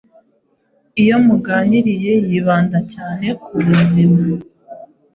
[1.01, 4.19] Iyo muganiriye yibanda cyane ku buzima